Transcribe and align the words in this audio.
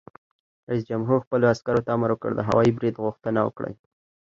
رئیس 0.69 0.83
جمهور 0.89 1.17
خپلو 1.25 1.45
عسکرو 1.53 1.85
ته 1.85 1.89
امر 1.95 2.09
وکړ؛ 2.13 2.31
د 2.35 2.41
هوايي 2.47 2.71
برید 2.77 2.95
غوښتنه 3.05 3.39
وکړئ! 3.43 3.73